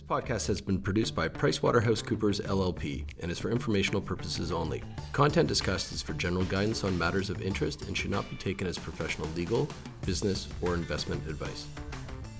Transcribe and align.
This 0.00 0.08
podcast 0.08 0.46
has 0.46 0.62
been 0.62 0.80
produced 0.80 1.14
by 1.14 1.28
PricewaterhouseCoopers 1.28 2.40
LLP 2.46 3.04
and 3.20 3.30
is 3.30 3.38
for 3.38 3.50
informational 3.50 4.00
purposes 4.00 4.50
only. 4.50 4.82
Content 5.12 5.46
discussed 5.46 5.92
is 5.92 6.00
for 6.00 6.14
general 6.14 6.46
guidance 6.46 6.84
on 6.84 6.98
matters 6.98 7.28
of 7.28 7.42
interest 7.42 7.82
and 7.82 7.94
should 7.94 8.10
not 8.10 8.28
be 8.30 8.36
taken 8.36 8.66
as 8.66 8.78
professional 8.78 9.28
legal, 9.36 9.68
business, 10.06 10.48
or 10.62 10.72
investment 10.72 11.28
advice. 11.28 11.66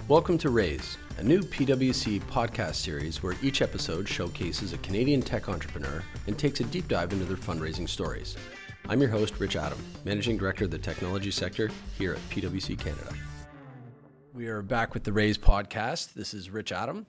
Welcome 0.09 0.39
to 0.39 0.49
Raise, 0.49 0.97
a 1.19 1.23
new 1.23 1.41
PwC 1.43 2.23
podcast 2.23 2.77
series 2.77 3.23
where 3.23 3.37
each 3.43 3.61
episode 3.61 4.09
showcases 4.09 4.73
a 4.73 4.79
Canadian 4.79 5.21
tech 5.21 5.51
entrepreneur 5.51 6.03
and 6.29 6.39
takes 6.39 6.61
a 6.61 6.65
deep 6.65 6.89
dive 6.89 7.13
into 7.13 7.27
their 7.27 7.37
fundraising 7.37 7.87
stories. 7.87 8.39
I'm 8.89 9.03
your 9.03 9.11
host, 9.11 9.39
Rich 9.39 9.57
Adam, 9.57 9.79
Managing 10.07 10.39
Director 10.39 10.65
of 10.65 10.71
the 10.71 10.79
Technology 10.79 11.31
Sector 11.31 11.71
here 11.99 12.15
at 12.15 12.31
PwC 12.31 12.79
Canada. 12.79 13.13
We 14.33 14.49
are 14.49 14.63
back 14.63 14.95
with 14.95 15.05
the 15.05 15.13
Raise 15.13 15.37
podcast. 15.37 16.15
This 16.15 16.33
is 16.33 16.49
Rich 16.49 16.73
Adam. 16.73 17.05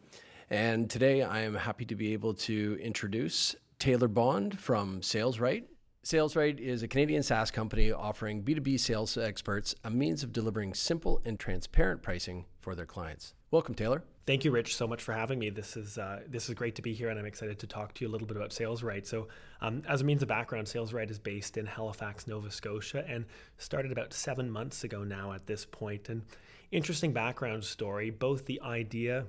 And 0.51 0.89
today 0.89 1.23
I 1.23 1.43
am 1.43 1.55
happy 1.55 1.85
to 1.85 1.95
be 1.95 2.11
able 2.11 2.33
to 2.33 2.77
introduce 2.81 3.55
Taylor 3.79 4.09
Bond 4.09 4.59
from 4.59 4.99
SalesRight. 4.99 5.63
SalesRight 6.03 6.59
is 6.59 6.83
a 6.83 6.89
Canadian 6.89 7.23
SaaS 7.23 7.51
company 7.51 7.89
offering 7.89 8.43
B2B 8.43 8.77
sales 8.77 9.15
experts 9.15 9.75
a 9.85 9.89
means 9.89 10.23
of 10.23 10.33
delivering 10.33 10.73
simple 10.73 11.21
and 11.23 11.39
transparent 11.39 12.01
pricing 12.01 12.47
for 12.59 12.75
their 12.75 12.85
clients. 12.85 13.33
Welcome, 13.49 13.75
Taylor. 13.75 14.03
Thank 14.25 14.43
you, 14.43 14.51
Rich, 14.51 14.75
so 14.75 14.87
much 14.87 15.01
for 15.01 15.13
having 15.13 15.39
me. 15.39 15.51
This 15.51 15.77
is 15.77 15.97
uh, 15.97 16.19
this 16.27 16.49
is 16.49 16.55
great 16.55 16.75
to 16.75 16.81
be 16.81 16.93
here, 16.93 17.07
and 17.07 17.17
I'm 17.17 17.25
excited 17.25 17.57
to 17.59 17.67
talk 17.67 17.93
to 17.93 18.03
you 18.03 18.09
a 18.09 18.11
little 18.11 18.27
bit 18.27 18.35
about 18.35 18.49
SalesRight. 18.49 19.05
So, 19.05 19.29
um, 19.61 19.83
as 19.87 20.01
a 20.01 20.03
means 20.03 20.21
of 20.21 20.27
background, 20.27 20.67
SalesRight 20.67 21.09
is 21.09 21.17
based 21.17 21.55
in 21.55 21.65
Halifax, 21.65 22.27
Nova 22.27 22.51
Scotia, 22.51 23.05
and 23.07 23.23
started 23.57 23.93
about 23.93 24.13
seven 24.13 24.51
months 24.51 24.83
ago 24.83 25.05
now. 25.05 25.31
At 25.31 25.47
this 25.47 25.65
point, 25.65 26.09
and 26.09 26.23
interesting 26.71 27.13
background 27.13 27.63
story. 27.63 28.09
Both 28.09 28.45
the 28.45 28.61
idea 28.61 29.27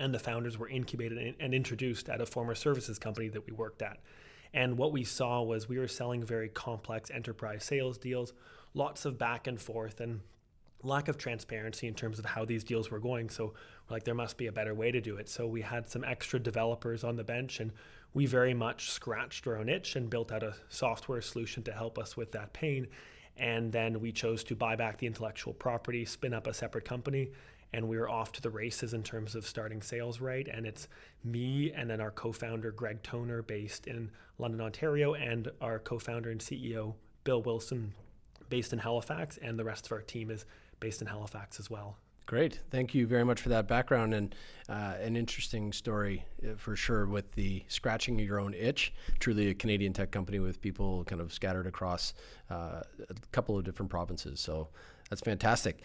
and 0.00 0.14
the 0.14 0.18
founders 0.18 0.58
were 0.58 0.68
incubated 0.68 1.36
and 1.38 1.54
introduced 1.54 2.08
at 2.08 2.22
a 2.22 2.26
former 2.26 2.54
services 2.54 2.98
company 2.98 3.28
that 3.28 3.46
we 3.46 3.52
worked 3.52 3.82
at. 3.82 3.98
And 4.52 4.78
what 4.78 4.92
we 4.92 5.04
saw 5.04 5.42
was 5.42 5.68
we 5.68 5.78
were 5.78 5.86
selling 5.86 6.24
very 6.24 6.48
complex 6.48 7.10
enterprise 7.10 7.62
sales 7.64 7.98
deals, 7.98 8.32
lots 8.74 9.04
of 9.04 9.18
back 9.18 9.46
and 9.46 9.60
forth, 9.60 10.00
and 10.00 10.20
lack 10.82 11.08
of 11.08 11.18
transparency 11.18 11.86
in 11.86 11.94
terms 11.94 12.18
of 12.18 12.24
how 12.24 12.46
these 12.46 12.64
deals 12.64 12.90
were 12.90 12.98
going. 12.98 13.28
So 13.28 13.52
like, 13.90 14.04
there 14.04 14.14
must 14.14 14.38
be 14.38 14.46
a 14.46 14.52
better 14.52 14.74
way 14.74 14.90
to 14.90 15.02
do 15.02 15.16
it. 15.16 15.28
So 15.28 15.46
we 15.46 15.60
had 15.60 15.88
some 15.88 16.02
extra 16.02 16.40
developers 16.40 17.04
on 17.04 17.16
the 17.16 17.24
bench, 17.24 17.60
and 17.60 17.70
we 18.14 18.24
very 18.24 18.54
much 18.54 18.90
scratched 18.90 19.46
our 19.46 19.58
own 19.58 19.68
itch 19.68 19.96
and 19.96 20.08
built 20.08 20.32
out 20.32 20.42
a 20.42 20.54
software 20.70 21.20
solution 21.20 21.62
to 21.64 21.72
help 21.72 21.98
us 21.98 22.16
with 22.16 22.32
that 22.32 22.54
pain. 22.54 22.86
And 23.36 23.70
then 23.70 24.00
we 24.00 24.12
chose 24.12 24.42
to 24.44 24.56
buy 24.56 24.76
back 24.76 24.96
the 24.98 25.06
intellectual 25.06 25.52
property, 25.52 26.06
spin 26.06 26.32
up 26.32 26.46
a 26.46 26.54
separate 26.54 26.86
company, 26.86 27.30
and 27.72 27.88
we 27.88 27.98
were 27.98 28.08
off 28.08 28.32
to 28.32 28.40
the 28.42 28.50
races 28.50 28.94
in 28.94 29.02
terms 29.02 29.34
of 29.34 29.46
starting 29.46 29.80
SalesRight. 29.80 30.54
And 30.56 30.66
it's 30.66 30.88
me 31.24 31.72
and 31.72 31.88
then 31.88 32.00
our 32.00 32.10
co-founder 32.10 32.72
Greg 32.72 33.02
Toner, 33.02 33.42
based 33.42 33.86
in 33.86 34.10
London, 34.38 34.60
Ontario, 34.60 35.14
and 35.14 35.50
our 35.60 35.78
co-founder 35.78 36.30
and 36.30 36.40
CEO 36.40 36.94
Bill 37.24 37.42
Wilson, 37.42 37.94
based 38.48 38.72
in 38.72 38.78
Halifax, 38.78 39.38
and 39.38 39.58
the 39.58 39.64
rest 39.64 39.86
of 39.86 39.92
our 39.92 40.00
team 40.00 40.30
is 40.30 40.46
based 40.80 41.00
in 41.00 41.06
Halifax 41.06 41.60
as 41.60 41.70
well. 41.70 41.96
Great. 42.30 42.60
Thank 42.70 42.94
you 42.94 43.08
very 43.08 43.24
much 43.24 43.40
for 43.40 43.48
that 43.48 43.66
background 43.66 44.14
and 44.14 44.34
uh, 44.68 44.94
an 45.00 45.16
interesting 45.16 45.72
story 45.72 46.24
uh, 46.44 46.54
for 46.56 46.76
sure 46.76 47.06
with 47.06 47.32
the 47.32 47.64
scratching 47.66 48.20
your 48.20 48.38
own 48.38 48.54
itch. 48.54 48.92
Truly 49.18 49.48
a 49.48 49.54
Canadian 49.54 49.92
tech 49.92 50.12
company 50.12 50.38
with 50.38 50.60
people 50.60 51.02
kind 51.04 51.20
of 51.20 51.32
scattered 51.32 51.66
across 51.66 52.14
uh, 52.48 52.82
a 53.00 53.14
couple 53.32 53.58
of 53.58 53.64
different 53.64 53.90
provinces. 53.90 54.38
So 54.38 54.68
that's 55.08 55.20
fantastic. 55.20 55.80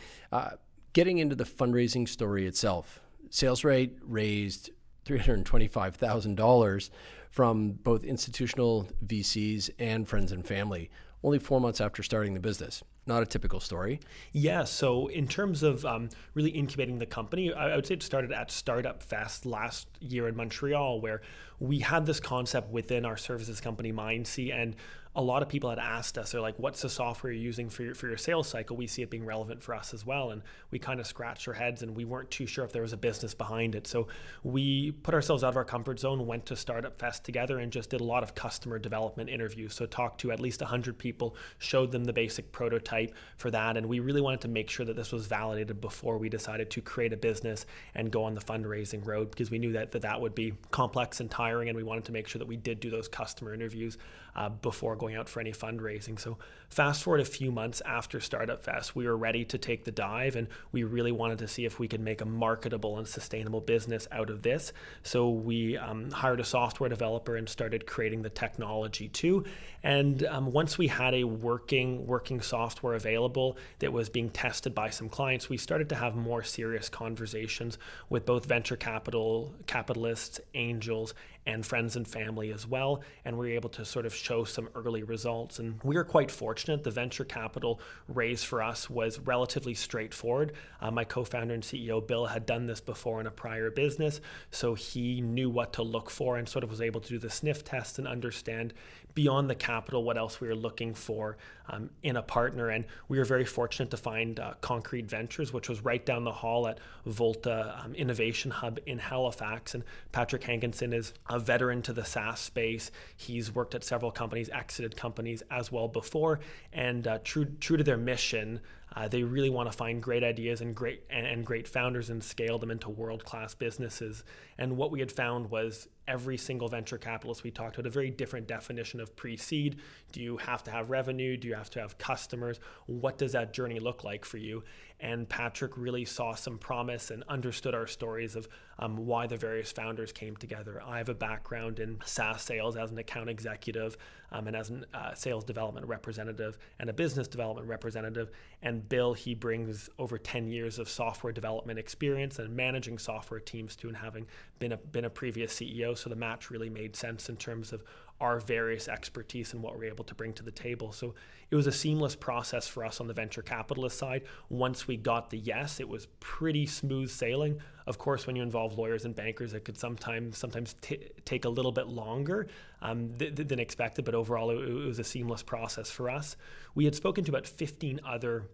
Getting 0.95 1.17
into 1.17 1.35
the 1.35 1.43
fundraising 1.43 2.07
story 2.07 2.47
itself, 2.47 3.01
SalesRight 3.29 3.97
raised 4.01 4.69
$325,000 5.05 6.89
from 7.29 7.71
both 7.73 8.05
institutional 8.05 8.87
VCs 9.05 9.71
and 9.77 10.07
friends 10.07 10.31
and 10.31 10.47
family 10.47 10.89
only 11.21 11.37
four 11.37 11.59
months 11.59 11.81
after 11.81 12.01
starting 12.01 12.33
the 12.33 12.39
business. 12.39 12.81
Not 13.05 13.21
a 13.21 13.25
typical 13.25 13.59
story. 13.59 13.99
Yeah. 14.31 14.63
So, 14.63 15.07
in 15.07 15.27
terms 15.27 15.63
of 15.63 15.85
um, 15.85 16.11
really 16.33 16.51
incubating 16.51 16.99
the 16.99 17.05
company, 17.05 17.51
I, 17.51 17.75
would 17.75 17.85
say 17.85 17.95
it 17.95 18.03
started 18.03 18.31
at 18.31 18.49
Startup 18.49 19.03
Fest 19.03 19.45
last 19.45 19.89
year 20.11 20.27
in 20.27 20.35
Montreal, 20.35 21.01
where 21.01 21.21
we 21.59 21.79
had 21.79 22.05
this 22.05 22.19
concept 22.19 22.71
within 22.71 23.05
our 23.05 23.17
services 23.17 23.61
company, 23.61 23.91
Mindsea, 23.91 24.53
and 24.53 24.75
a 25.17 25.21
lot 25.21 25.41
of 25.41 25.47
people 25.47 25.69
had 25.69 25.79
asked 25.79 26.17
us, 26.17 26.33
they're 26.33 26.41
like, 26.41 26.59
what's 26.59 26.81
the 26.81 26.89
software 26.89 27.31
you're 27.31 27.41
using 27.41 27.69
for 27.69 27.83
your, 27.83 27.95
for 27.95 28.07
your 28.07 28.17
sales 28.17 28.49
cycle? 28.49 28.75
We 28.75 28.85
see 28.85 29.01
it 29.01 29.09
being 29.09 29.25
relevant 29.25 29.63
for 29.63 29.73
us 29.73 29.93
as 29.93 30.05
well. 30.05 30.31
And 30.31 30.41
we 30.71 30.79
kind 30.79 30.99
of 30.99 31.07
scratched 31.07 31.47
our 31.47 31.53
heads 31.53 31.83
and 31.83 31.95
we 31.95 32.03
weren't 32.03 32.29
too 32.29 32.45
sure 32.45 32.65
if 32.65 32.73
there 32.73 32.81
was 32.81 32.91
a 32.91 32.97
business 32.97 33.33
behind 33.33 33.75
it. 33.75 33.87
So 33.87 34.09
we 34.43 34.91
put 34.91 35.13
ourselves 35.13 35.41
out 35.41 35.49
of 35.49 35.55
our 35.57 35.63
comfort 35.63 35.99
zone, 35.99 36.27
went 36.27 36.45
to 36.47 36.57
Startup 36.57 36.99
Fest 36.99 37.23
together 37.23 37.59
and 37.59 37.71
just 37.71 37.91
did 37.91 38.01
a 38.01 38.03
lot 38.03 38.23
of 38.23 38.35
customer 38.35 38.77
development 38.77 39.29
interviews. 39.29 39.73
So 39.73 39.85
talked 39.85 40.19
to 40.21 40.33
at 40.33 40.41
least 40.41 40.59
100 40.59 40.97
people, 40.97 41.37
showed 41.59 41.93
them 41.93 42.03
the 42.03 42.13
basic 42.13 42.51
prototype 42.51 43.15
for 43.37 43.49
that. 43.51 43.77
And 43.77 43.85
we 43.85 44.01
really 44.01 44.21
wanted 44.21 44.41
to 44.41 44.49
make 44.49 44.69
sure 44.69 44.85
that 44.85 44.97
this 44.97 45.13
was 45.13 45.27
validated 45.27 45.79
before 45.79 46.17
we 46.17 46.27
decided 46.27 46.69
to 46.71 46.81
create 46.81 47.13
a 47.13 47.17
business 47.17 47.65
and 47.93 48.11
go 48.11 48.25
on 48.25 48.33
the 48.33 48.41
fundraising 48.41 49.05
road 49.05 49.31
because 49.31 49.49
we 49.49 49.59
knew 49.59 49.71
that 49.71 49.93
that, 49.95 50.01
that 50.01 50.19
would 50.19 50.35
be 50.35 50.53
complex 50.71 51.21
and 51.21 51.31
tiring. 51.31 51.69
And 51.69 51.75
we 51.75 51.83
wanted 51.83 52.05
to 52.05 52.11
make 52.11 52.27
sure 52.27 52.39
that 52.39 52.47
we 52.47 52.57
did 52.57 52.79
do 52.79 52.89
those 52.89 53.07
customer 53.07 53.53
interviews 53.53 53.97
uh, 54.35 54.49
before 54.49 54.95
going 54.95 55.15
out 55.15 55.29
for 55.29 55.39
any 55.39 55.51
fundraising. 55.51 56.19
So, 56.19 56.37
fast 56.69 57.03
forward 57.03 57.21
a 57.21 57.25
few 57.25 57.51
months 57.51 57.81
after 57.85 58.19
Startup 58.19 58.61
Fest, 58.61 58.95
we 58.95 59.05
were 59.05 59.15
ready 59.15 59.45
to 59.45 59.57
take 59.57 59.85
the 59.85 59.91
dive 59.91 60.35
and 60.35 60.47
we 60.71 60.83
really 60.83 61.11
wanted 61.11 61.39
to 61.39 61.47
see 61.47 61.65
if 61.65 61.79
we 61.79 61.87
could 61.87 62.01
make 62.01 62.21
a 62.21 62.25
marketable 62.25 62.97
and 62.97 63.07
sustainable 63.07 63.61
business 63.61 64.07
out 64.11 64.29
of 64.29 64.41
this. 64.41 64.73
So, 65.03 65.29
we 65.29 65.77
um, 65.77 66.11
hired 66.11 66.39
a 66.39 66.45
software 66.45 66.89
developer 66.89 67.35
and 67.35 67.47
started 67.47 67.85
creating 67.85 68.23
the 68.23 68.29
technology 68.29 69.07
too. 69.07 69.45
And 69.83 70.25
um, 70.25 70.51
once 70.51 70.77
we 70.77 70.87
had 70.87 71.13
a 71.13 71.23
working 71.23 72.05
working 72.07 72.41
software 72.41 72.95
available 72.95 73.57
that 73.79 73.93
was 73.93 74.09
being 74.09 74.29
tested 74.29 74.73
by 74.73 74.89
some 74.89 75.09
clients, 75.09 75.49
we 75.49 75.57
started 75.57 75.89
to 75.89 75.95
have 75.95 76.15
more 76.15 76.43
serious 76.43 76.89
conversations 76.89 77.77
with 78.09 78.25
both 78.25 78.45
venture 78.45 78.75
capital 78.75 79.53
capitalists, 79.67 80.39
angels, 80.53 81.13
and 81.45 81.65
friends 81.65 81.95
and 81.95 82.07
family 82.07 82.51
as 82.51 82.67
well. 82.67 83.01
And 83.23 83.37
we 83.37 83.47
were 83.49 83.55
able 83.55 83.69
to 83.71 83.85
sort 83.85 84.05
of 84.05 84.15
show 84.15 84.43
some 84.43 84.69
early 84.75 85.03
results. 85.03 85.59
And 85.59 85.79
we 85.83 85.95
were 85.95 86.03
quite 86.03 86.31
fortunate. 86.31 86.83
The 86.83 86.91
venture 86.91 87.25
capital 87.25 87.79
raise 88.07 88.43
for 88.43 88.63
us 88.63 88.89
was 88.89 89.19
relatively 89.19 89.73
straightforward. 89.73 90.53
Uh, 90.81 90.91
my 90.91 91.03
co 91.03 91.23
founder 91.23 91.53
and 91.53 91.63
CEO, 91.63 92.05
Bill, 92.05 92.25
had 92.25 92.45
done 92.45 92.65
this 92.65 92.81
before 92.81 93.21
in 93.21 93.27
a 93.27 93.31
prior 93.31 93.69
business. 93.69 94.21
So 94.51 94.73
he 94.73 95.21
knew 95.21 95.49
what 95.49 95.73
to 95.73 95.83
look 95.83 96.09
for 96.09 96.37
and 96.37 96.49
sort 96.49 96.63
of 96.63 96.71
was 96.71 96.81
able 96.81 97.01
to 97.01 97.09
do 97.09 97.19
the 97.19 97.29
sniff 97.29 97.63
test 97.63 97.99
and 97.99 98.07
understand 98.07 98.73
beyond 99.15 99.49
the 99.49 99.55
capital 99.55 100.03
what 100.03 100.17
else 100.17 100.41
we 100.41 100.47
were 100.47 100.55
looking 100.55 100.93
for 100.93 101.37
um, 101.69 101.89
in 102.03 102.17
a 102.17 102.21
partner. 102.21 102.69
And 102.69 102.85
we 103.07 103.17
were 103.17 103.25
very 103.25 103.45
fortunate 103.45 103.89
to 103.91 103.97
find 103.97 104.39
uh, 104.39 104.53
Concrete 104.61 105.09
Ventures, 105.09 105.53
which 105.53 105.69
was 105.69 105.83
right 105.83 106.05
down 106.05 106.25
the 106.25 106.31
hall 106.31 106.67
at 106.67 106.79
Volta 107.05 107.81
um, 107.83 107.95
Innovation 107.95 108.51
Hub 108.51 108.77
in 108.85 108.99
Halifax. 108.99 109.73
And 109.73 109.83
Patrick 110.11 110.43
Hankinson 110.43 110.93
is 110.93 111.13
a 111.35 111.39
veteran 111.39 111.81
to 111.81 111.93
the 111.93 112.05
SaaS 112.05 112.39
space. 112.39 112.91
He's 113.17 113.53
worked 113.53 113.75
at 113.75 113.83
several 113.83 114.09
companies, 114.09 114.49
exited 114.49 114.95
companies 114.95 115.43
as 115.51 115.69
well 115.69 115.89
before, 115.89 116.39
and 116.71 117.05
uh, 117.05 117.19
true 117.23 117.45
true 117.59 117.75
to 117.75 117.83
their 117.83 117.97
mission, 117.97 118.61
uh, 118.95 119.09
they 119.09 119.23
really 119.23 119.49
want 119.49 119.69
to 119.69 119.77
find 119.77 120.01
great 120.01 120.23
ideas 120.23 120.61
and 120.61 120.73
great 120.73 121.03
and, 121.09 121.27
and 121.27 121.45
great 121.45 121.67
founders 121.67 122.09
and 122.09 122.23
scale 122.23 122.57
them 122.57 122.71
into 122.71 122.89
world 122.89 123.25
class 123.25 123.53
businesses. 123.53 124.23
And 124.57 124.77
what 124.77 124.91
we 124.91 125.01
had 125.01 125.11
found 125.11 125.51
was 125.51 125.89
every 126.07 126.37
single 126.37 126.67
venture 126.67 126.97
capitalist 126.97 127.43
we 127.43 127.51
talked 127.51 127.75
to 127.75 127.79
had 127.79 127.85
a 127.85 127.89
very 127.89 128.09
different 128.09 128.47
definition 128.47 128.99
of 128.99 129.15
pre-seed. 129.15 129.77
Do 130.11 130.21
you 130.21 130.37
have 130.37 130.63
to 130.63 130.71
have 130.71 130.89
revenue? 130.89 131.37
Do 131.37 131.47
you 131.47 131.55
have 131.55 131.69
to 131.71 131.79
have 131.79 131.97
customers? 131.97 132.59
What 132.85 133.17
does 133.17 133.31
that 133.33 133.53
journey 133.53 133.79
look 133.79 134.03
like 134.03 134.25
for 134.25 134.37
you? 134.37 134.63
And 134.99 135.27
Patrick 135.27 135.77
really 135.77 136.05
saw 136.05 136.35
some 136.35 136.57
promise 136.57 137.11
and 137.11 137.23
understood 137.27 137.75
our 137.75 137.85
stories 137.85 138.35
of 138.35 138.47
um, 138.79 138.95
why 138.95 139.27
the 139.27 139.35
various 139.35 139.71
founders 139.71 140.13
came 140.13 140.37
together. 140.37 140.81
I 140.85 140.99
have 140.99 141.09
a 141.09 141.13
background 141.13 141.79
in 141.79 141.99
SaaS 142.05 142.41
sales 142.41 142.77
as 142.77 142.91
an 142.91 142.97
account 142.97 143.29
executive 143.29 143.97
um, 144.31 144.47
and 144.47 144.55
as 144.55 144.71
a 144.71 144.83
uh, 144.97 145.13
sales 145.13 145.43
development 145.43 145.85
representative 145.87 146.57
and 146.79 146.89
a 146.89 146.93
business 146.93 147.27
development 147.27 147.67
representative. 147.67 148.31
And 148.61 148.87
Bill, 148.87 149.13
he 149.13 149.35
brings 149.35 149.89
over 149.99 150.17
10 150.17 150.47
years 150.47 150.79
of 150.79 150.89
software 150.89 151.33
development 151.33 151.77
experience 151.77 152.39
and 152.39 152.55
managing 152.55 152.97
software 152.97 153.39
teams 153.39 153.75
too, 153.75 153.89
and 153.89 153.97
having 153.97 154.27
been 154.59 154.71
a, 154.71 154.77
been 154.77 155.05
a 155.05 155.09
previous 155.09 155.53
CEO. 155.53 155.94
So 155.95 156.09
the 156.09 156.15
match 156.15 156.49
really 156.49 156.69
made 156.69 156.95
sense 156.95 157.29
in 157.29 157.37
terms 157.37 157.73
of 157.73 157.83
our 158.21 158.39
various 158.39 158.87
expertise 158.87 159.53
and 159.53 159.61
what 159.61 159.77
we're 159.77 159.85
able 159.85 160.05
to 160.05 160.15
bring 160.15 160.31
to 160.33 160.43
the 160.43 160.51
table. 160.51 160.91
So 160.93 161.15
it 161.51 161.55
was 161.55 161.67
a 161.67 161.71
seamless 161.71 162.15
process 162.15 162.65
for 162.67 162.85
us 162.85 163.01
on 163.01 163.07
the 163.07 163.13
venture 163.13 163.41
capitalist 163.41 163.97
side. 163.97 164.23
Once 164.49 164.87
we 164.87 164.95
got 164.95 165.29
the 165.29 165.37
yes, 165.37 165.79
it 165.79 165.89
was 165.89 166.07
pretty 166.21 166.65
smooth 166.65 167.09
sailing. 167.09 167.59
Of 167.85 167.97
course, 167.97 168.25
when 168.25 168.35
you 168.35 168.43
involve 168.43 168.77
lawyers 168.77 169.03
and 169.03 169.13
bankers, 169.13 169.53
it 169.53 169.65
could 169.65 169.77
sometimes 169.77 170.37
sometimes 170.37 170.75
t- 170.81 171.09
take 171.25 171.43
a 171.43 171.49
little 171.49 171.73
bit 171.73 171.87
longer 171.87 172.47
um, 172.81 173.13
th- 173.17 173.35
than 173.35 173.59
expected. 173.59 174.05
But 174.05 174.15
overall, 174.15 174.49
it, 174.51 174.63
it 174.63 174.85
was 174.85 174.99
a 174.99 175.03
seamless 175.03 175.43
process 175.43 175.91
for 175.91 176.09
us. 176.09 176.37
We 176.73 176.85
had 176.85 176.95
spoken 176.95 177.25
to 177.25 177.31
about 177.31 177.47
15 177.47 177.99
other 178.07 178.45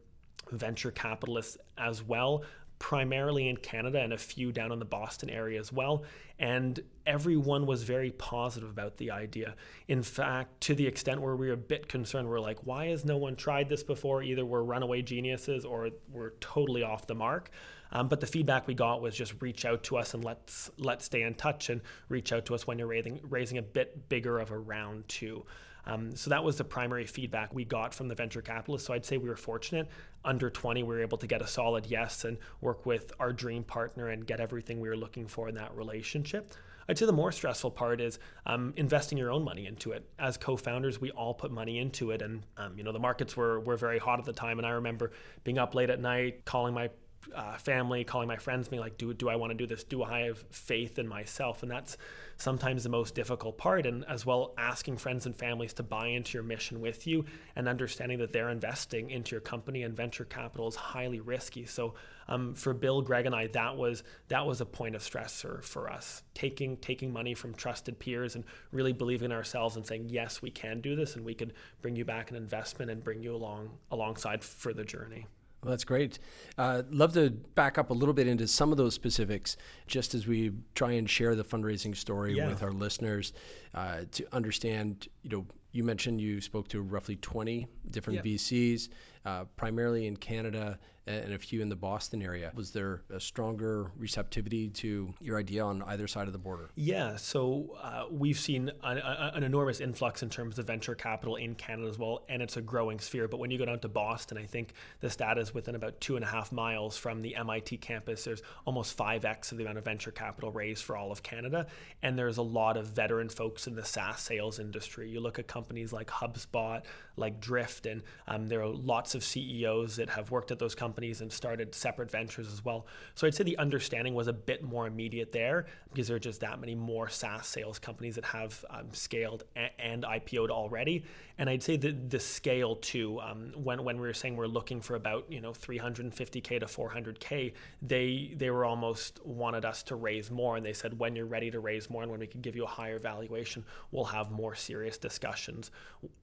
venture 0.52 0.92
capitalists 0.92 1.58
as 1.78 2.04
well 2.04 2.44
primarily 2.82 3.48
in 3.48 3.56
Canada 3.56 4.00
and 4.00 4.12
a 4.12 4.18
few 4.18 4.52
down 4.52 4.72
in 4.72 4.80
the 4.80 4.86
Boston 4.86 5.30
area 5.30 5.60
as 5.60 5.72
well. 5.72 6.04
And 6.40 6.80
everyone 7.06 7.68
was 7.68 7.84
very 7.84 8.10
positive 8.10 8.72
about 8.72 8.98
the 8.98 9.12
idea. 9.12 9.54
In 9.88 10.02
fact, 10.02 10.62
to 10.62 10.74
the 10.74 10.88
extent 10.88 11.22
where 11.22 11.36
we 11.36 11.46
were 11.48 11.54
a 11.54 11.58
bit 11.58 11.88
concerned, 11.88 12.28
we're 12.28 12.40
like, 12.40 12.66
why 12.66 12.88
has 12.88 13.06
no 13.06 13.18
one 13.18 13.36
tried 13.36 13.70
this 13.70 13.84
before? 13.84 14.24
Either 14.24 14.44
we're 14.44 14.64
runaway 14.64 15.04
geniuses 15.04 15.64
or 15.64 15.92
we're 16.12 16.32
totally 16.40 16.82
off 16.82 17.06
the 17.06 17.14
mark. 17.14 17.52
Um, 17.92 18.08
but 18.08 18.20
the 18.20 18.26
feedback 18.26 18.66
we 18.66 18.74
got 18.74 19.00
was 19.00 19.16
just 19.16 19.40
reach 19.44 19.64
out 19.64 19.84
to 19.84 19.98
us 19.98 20.16
and 20.16 20.24
let's 20.24 20.72
let's 20.78 21.06
stay 21.06 21.22
in 21.22 21.36
touch 21.36 21.70
and 21.70 21.82
reach 22.10 22.34
out 22.34 22.46
to 22.48 22.56
us 22.56 22.66
when 22.66 22.80
you're 22.80 22.88
raising 22.88 23.20
raising 23.30 23.60
a 23.60 23.62
bit 23.62 24.10
bigger 24.10 24.40
of 24.40 24.50
a 24.50 24.58
round 24.58 25.08
too. 25.08 25.46
Um, 25.86 26.16
so 26.16 26.30
that 26.30 26.44
was 26.44 26.58
the 26.58 26.64
primary 26.64 27.06
feedback 27.06 27.54
we 27.54 27.66
got 27.66 27.94
from 27.94 28.08
the 28.08 28.16
venture 28.16 28.42
capitalists. 28.42 28.88
So 28.88 28.94
I'd 28.94 29.06
say 29.06 29.18
we 29.18 29.30
were 29.30 29.36
fortunate. 29.36 29.90
Under 30.24 30.50
20, 30.50 30.84
we 30.84 30.96
were 30.96 31.02
able 31.02 31.18
to 31.18 31.28
get 31.28 31.42
a 31.42 31.48
solid 31.48 31.86
yes 31.86 32.26
and 32.26 32.38
work 32.62 32.86
with 32.86 33.12
our 33.20 33.34
dream 33.34 33.64
partner 33.64 34.10
and 34.10 34.26
get 34.26 34.40
everything 34.40 34.80
we 34.80 34.90
were 34.90 34.98
looking 34.98 35.28
for 35.28 35.50
in 35.50 35.56
that 35.56 35.76
relationship. 35.76 36.54
I'd 36.88 36.98
say 36.98 37.06
the 37.06 37.14
more 37.14 37.32
stressful 37.32 37.72
part 37.72 38.02
is 38.02 38.20
um, 38.46 38.74
investing 38.76 39.18
your 39.18 39.32
own 39.32 39.44
money 39.44 39.66
into 39.66 39.92
it. 39.92 40.10
As 40.20 40.38
co-founders, 40.38 41.00
we 41.00 41.12
all 41.12 41.34
put 41.34 41.52
money 41.52 41.80
into 41.80 42.12
it, 42.12 42.22
and 42.22 42.44
um, 42.58 42.78
you 42.78 42.84
know 42.84 42.92
the 42.92 43.00
markets 43.00 43.38
were 43.38 43.60
were 43.62 43.78
very 43.78 44.00
hot 44.00 44.20
at 44.20 44.26
the 44.26 44.34
time. 44.34 44.58
And 44.58 44.66
I 44.66 44.72
remember 44.72 45.12
being 45.44 45.58
up 45.58 45.74
late 45.74 45.90
at 45.90 46.02
night, 46.02 46.44
calling 46.44 46.74
my 46.74 46.90
uh, 47.36 47.58
family, 47.58 48.04
calling 48.04 48.28
my 48.28 48.38
friends, 48.38 48.68
being 48.68 48.82
like, 48.82 48.98
"Do 48.98 49.14
do 49.14 49.30
I 49.30 49.36
want 49.36 49.52
to 49.52 49.58
do 49.58 49.68
this? 49.68 49.84
Do 49.84 50.04
I 50.04 50.22
have 50.22 50.44
faith 50.52 51.00
in 51.00 51.08
myself?" 51.08 51.64
And 51.64 51.72
that's 51.72 51.98
sometimes 52.38 52.84
the 52.84 52.90
most 52.90 53.16
difficult 53.16 53.58
part. 53.58 53.86
And 53.86 54.04
as 54.06 54.26
well, 54.26 54.54
asking 54.58 54.98
friends 54.98 55.26
and 55.26 55.36
families 55.36 55.74
to 55.74 55.84
buy 55.84 56.08
into 56.08 56.38
your 56.38 56.44
mission 56.44 56.82
with 56.82 57.08
you, 57.08 57.26
and 57.56 57.68
understanding 57.68 58.20
that 58.20 58.34
they're 58.34 58.50
investing 58.50 59.10
into 59.12 59.32
your 59.32 59.42
company 59.42 59.84
and 59.84 59.96
venture 59.96 60.26
capital 60.26 60.68
is 60.68 60.76
highly 60.76 61.20
risky. 61.20 61.66
So 61.66 61.94
um, 62.28 62.54
for 62.54 62.74
Bill, 62.74 63.02
Greg, 63.02 63.26
and 63.26 63.36
I, 63.36 63.48
that 63.48 63.78
was 63.78 64.04
that 64.30 64.46
was 64.46 64.62
a 64.62 64.66
point 64.66 64.96
of 64.96 65.02
stressor 65.02 65.64
for 65.64 65.92
us. 65.92 66.24
Taking 66.34 66.78
taking 66.78 67.12
money 67.12 67.34
from 67.34 67.54
trusted 67.54 68.00
peers 68.00 68.36
and 68.36 68.44
really 68.72 68.94
believing 68.94 69.26
in 69.26 69.32
ourselves 69.32 69.76
and 69.76 69.86
saying, 69.86 70.10
"Yes, 70.10 70.42
we 70.42 70.52
can 70.52 70.82
do 70.82 70.96
this, 70.96 71.16
and 71.16 71.26
we 71.26 71.34
could 71.34 71.54
bring 71.82 71.96
you 71.96 72.06
back 72.06 72.32
an 72.32 72.38
investment 72.38 72.92
and 72.92 73.04
bring 73.04 73.22
you 73.22 73.36
along 73.36 73.72
alongside 73.92 74.44
for 74.44 74.74
the 74.74 74.84
journey." 74.84 75.28
Well, 75.64 75.72
that's 75.72 75.84
great. 75.84 76.18
Uh, 76.58 76.84
love 76.90 77.14
to 77.14 77.30
back 77.30 77.78
up 77.78 77.92
a 77.92 77.94
little 77.94 78.14
bit 78.14 78.28
into 78.28 78.48
some 78.48 78.72
of 78.72 78.78
those 78.78 78.96
specifics, 78.96 79.58
just 79.86 80.16
as 80.16 80.26
we 80.26 80.52
try 80.74 80.94
and 80.94 81.08
share 81.08 81.36
the 81.36 81.44
fundraising 81.44 81.96
story 81.96 82.36
yeah. 82.36 82.48
with 82.48 82.64
our 82.64 82.72
listeners 82.72 83.32
uh, 83.76 84.02
to 84.12 84.26
understand. 84.34 85.08
You 85.22 85.30
know, 85.30 85.46
you 85.72 85.84
mentioned 85.84 86.20
you 86.20 86.42
spoke 86.42 86.68
to 86.70 86.82
roughly 86.82 87.16
20 87.16 87.68
different. 87.90 88.24
VCs, 88.24 88.90
uh, 89.26 89.46
primarily 89.56 90.08
in 90.08 90.18
Canada 90.18 90.80
and 91.08 91.34
a 91.34 91.38
few 91.38 91.62
in 91.62 91.70
the 91.70 91.76
Boston 91.76 92.22
area. 92.22 92.52
Was 92.54 92.72
there 92.72 93.02
a 93.10 93.20
stronger 93.20 93.92
receptivity 93.98 94.70
to 94.70 95.14
your 95.20 95.38
idea 95.40 95.64
on 95.64 95.82
either 95.84 96.08
side 96.08 96.28
of 96.28 96.34
the 96.34 96.40
border? 96.40 96.70
Yeah, 96.76 97.16
so 97.16 97.76
uh, 97.82 98.06
we've 98.12 98.38
seen 98.38 98.72
an, 98.84 98.98
an, 99.00 99.44
enormous 99.44 99.80
influx 99.80 100.22
in 100.22 100.30
terms 100.30 100.60
of 100.60 100.68
venture 100.68 100.94
capital 100.94 101.38
in 101.38 101.56
Canada 101.56 101.90
as 101.90 101.98
well, 101.98 102.24
and 102.30 102.42
it's 102.42 102.56
a 102.58 102.62
growing 102.62 103.00
sphere. 103.00 103.28
But 103.28 103.40
when 103.40 103.50
you 103.50 103.58
go 103.58 103.66
down 103.66 103.80
to 103.80 103.90
Boston, 103.90 104.38
I 104.38 104.46
think 104.46 104.74
the 105.00 105.10
stat 105.10 105.40
is 105.40 105.54
within 105.54 105.74
about 105.74 106.00
two 106.02 106.16
and 106.16 106.24
a 106.24 106.28
half 106.28 106.52
miles 106.52 106.98
from 106.98 107.22
the 107.22 107.36
MIT 107.36 107.78
campus, 107.78 108.24
there's 108.24 108.44
almost 108.66 108.96
5x 108.96 109.52
of 109.52 109.58
the 109.58 109.64
amount 109.64 109.80
of 109.80 109.86
venture 109.86 110.12
capital 110.12 110.52
raised 110.52 110.84
for 110.84 110.96
all 110.96 111.12
of 111.12 111.24
Canada. 111.24 111.66
And 112.04 112.18
there's 112.18 112.38
a 112.38 112.44
lot 112.44 112.78
of 112.78 112.88
veteran 112.88 113.30
folks 113.30 113.66
in 113.66 113.76
the 113.76 113.84
SaaS 113.84 114.22
sales 114.22 114.60
industry. 114.60 115.10
You 115.10 115.20
look 115.20 115.40
at 115.40 115.48
companies 115.48 115.92
like 115.92 116.08
HubSpot, 116.08 116.84
like 117.18 117.40
Drift, 117.40 117.88
and 117.88 118.04
um, 118.28 118.48
there 118.48 118.62
are 118.62 118.68
lots 118.68 119.11
of 119.16 119.24
CEOs 119.24 119.96
that 119.98 120.10
have 120.10 120.32
worked 120.32 120.52
at 120.52 120.60
those 120.60 120.76
companies 120.76 120.92
companies 120.92 121.22
and 121.22 121.32
started 121.32 121.74
separate 121.74 122.12
ventures 122.12 122.52
as 122.52 122.64
well. 122.64 122.86
So 123.16 123.26
I'd 123.26 123.34
say 123.34 123.44
the 123.44 123.58
understanding 123.58 124.14
was 124.14 124.28
a 124.28 124.34
bit 124.34 124.62
more 124.62 124.88
immediate 124.88 125.32
there 125.32 125.66
because 125.90 126.08
there 126.08 126.18
are 126.18 126.20
just 126.20 126.42
that 126.42 126.60
many 126.60 126.76
more 126.76 127.10
SaaS 127.10 127.48
sales 127.48 127.80
companies 127.80 128.16
that 128.16 128.26
have 128.26 128.64
um, 128.70 128.88
scaled 128.92 129.44
and, 129.56 129.72
and 129.80 130.04
IPO'd 130.04 130.52
already. 130.52 131.04
And 131.38 131.50
I'd 131.50 131.64
say 131.64 131.76
the 131.76 131.92
the 131.92 132.20
scale 132.20 132.76
too. 132.76 133.20
Um, 133.20 133.52
when 133.56 133.84
when 133.84 134.00
we 134.00 134.06
were 134.06 134.14
saying 134.14 134.36
we're 134.36 134.46
looking 134.46 134.80
for 134.80 134.96
about 134.96 135.26
you 135.28 135.42
know 135.42 135.52
350k 135.54 136.60
to 136.60 136.66
400k, 136.68 137.54
they 137.82 138.34
they 138.36 138.52
were 138.52 138.64
almost 138.64 139.26
wanted 139.26 139.66
us 139.66 139.82
to 139.84 139.96
raise 139.96 140.30
more, 140.30 140.58
and 140.58 140.66
they 140.66 140.74
said 140.74 141.00
when 141.00 141.16
you're 141.16 141.26
ready 141.26 141.50
to 141.50 141.60
raise 141.60 141.90
more 141.90 142.04
and 142.04 142.12
when 142.12 142.20
we 142.20 142.28
can 142.28 142.42
give 142.42 142.56
you 142.56 142.64
a 142.64 142.68
higher 142.68 143.00
valuation, 143.00 143.66
we'll 143.92 144.06
have 144.06 144.30
more 144.30 144.54
serious 144.54 144.98
discussions 145.00 145.72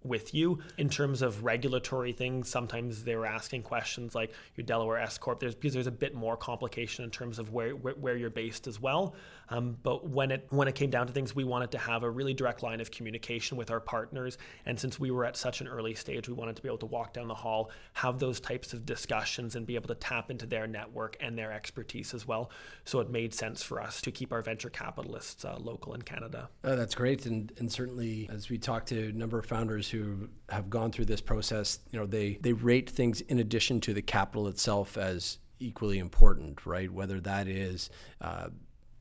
with 0.05 0.35
you. 0.35 0.61
In 0.77 0.89
terms 0.89 1.21
of 1.23 1.43
regulatory 1.43 2.13
things, 2.13 2.49
sometimes 2.49 2.78
they 3.05 3.17
were 3.17 3.27
asking 3.27 3.63
questions 3.63 4.15
like 4.15 4.33
your 4.57 4.65
Delaware 4.65 4.99
S 4.99 5.19
corp. 5.19 5.41
There's 5.41 5.55
because 5.55 5.75
there's 5.75 5.87
a 5.87 5.93
bit 5.93 6.15
more 6.15 6.37
complication 6.37 7.05
in 7.05 7.11
terms 7.11 7.39
of 7.39 7.53
where 7.53 7.75
where, 7.75 7.95
where 7.95 8.17
you're 8.17 8.31
based 8.31 8.67
as 8.67 8.81
well. 8.81 9.15
Um, 9.51 9.77
but 9.83 10.09
when 10.09 10.31
it 10.31 10.47
when 10.51 10.69
it 10.69 10.77
came 10.77 10.91
down 10.91 11.09
to 11.09 11.13
things, 11.13 11.35
we 11.35 11.45
wanted 11.45 11.73
to 11.73 11.79
have 11.79 12.05
a 12.05 12.11
really 12.11 12.35
direct 12.35 12.63
line 12.63 12.81
of 12.81 12.91
communication 12.91 13.57
with 13.57 13.71
our 13.71 13.81
partners, 13.81 14.39
and 14.65 14.79
since 14.79 15.01
we 15.01 15.09
we 15.09 15.17
were 15.17 15.25
at 15.25 15.39
such 15.39 15.63
an 15.63 15.69
early 15.69 15.95
stage, 15.95 16.29
we 16.29 16.35
wanted 16.35 16.55
to 16.55 16.61
be 16.61 16.69
able 16.69 16.77
to 16.77 16.87
walk 16.87 17.15
down 17.15 17.29
the 17.29 17.35
hall, 17.35 17.71
have 17.95 18.19
those 18.19 18.41
types 18.41 18.75
of 18.75 18.85
discussions, 18.85 19.57
and 19.57 19.67
be 19.67 19.75
able 19.75 19.89
to 19.89 19.95
tap 19.95 20.31
into 20.31 20.45
their 20.45 20.67
network 20.67 21.17
and 21.19 21.39
their 21.39 21.51
expertise 21.51 22.13
as 22.13 22.27
well. 22.27 22.51
So 22.85 23.01
it 23.01 23.09
made 23.09 23.33
sense 23.33 23.63
for 23.63 23.81
us 23.81 24.03
to 24.03 24.11
keep 24.11 24.33
our 24.35 24.43
venture 24.43 24.69
capitalists 24.69 25.47
uh, 25.47 25.57
local 25.59 25.95
in 25.95 26.03
Canada. 26.03 26.51
Oh, 26.63 26.77
that's 26.77 26.95
great, 26.95 27.25
and 27.25 27.51
and 27.59 27.73
certainly 27.73 28.29
as 28.31 28.51
we 28.51 28.59
talk 28.59 28.85
to 28.87 29.09
a 29.09 29.13
number 29.13 29.39
of 29.39 29.47
founders 29.47 29.89
who 29.89 30.29
have 30.51 30.69
gone 30.69 30.93
through 30.93 31.07
this 31.07 31.23
process, 31.23 31.79
you 31.91 31.99
know, 31.99 32.05
they 32.05 32.39
they 32.43 32.53
rate 32.53 32.91
things 32.91 33.23
in 33.23 33.39
addition 33.39 33.81
to 33.81 33.95
the 33.95 34.03
capital 34.03 34.47
itself 34.49 34.99
as 34.99 35.39
equally 35.59 35.99
important, 35.99 36.67
right? 36.67 36.93
Whether 36.93 37.19
that 37.21 37.49
is, 37.49 37.89
uh, 38.21 38.49